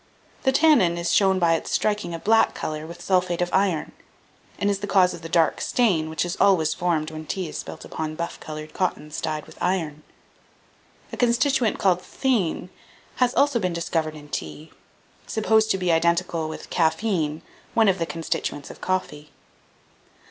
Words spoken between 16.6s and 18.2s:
Caffeine, one of the